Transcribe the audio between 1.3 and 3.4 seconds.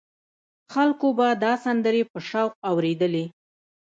دا سندرې په شوق اورېدلې.